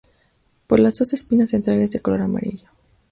[0.65, 2.67] Por las dos espinas centrales de color amarillo.